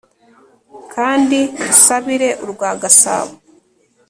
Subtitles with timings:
[0.93, 3.33] Kandi dusabire urwa Gasabo